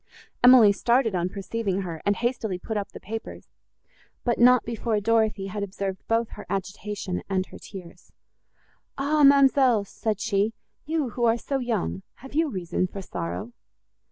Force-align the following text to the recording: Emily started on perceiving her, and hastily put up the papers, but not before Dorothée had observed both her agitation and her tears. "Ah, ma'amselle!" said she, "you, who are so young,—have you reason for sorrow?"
Emily 0.43 0.71
started 0.71 1.13
on 1.13 1.29
perceiving 1.29 1.81
her, 1.81 2.01
and 2.07 2.15
hastily 2.15 2.57
put 2.57 2.75
up 2.75 2.89
the 2.89 2.99
papers, 2.99 3.45
but 4.23 4.39
not 4.39 4.63
before 4.65 4.97
Dorothée 4.99 5.49
had 5.49 5.61
observed 5.61 6.01
both 6.07 6.29
her 6.29 6.45
agitation 6.49 7.21
and 7.29 7.45
her 7.45 7.59
tears. 7.59 8.11
"Ah, 8.97 9.21
ma'amselle!" 9.23 9.85
said 9.85 10.19
she, 10.19 10.55
"you, 10.87 11.09
who 11.11 11.25
are 11.25 11.37
so 11.37 11.59
young,—have 11.59 12.33
you 12.33 12.49
reason 12.49 12.87
for 12.87 13.03
sorrow?" 13.03 13.53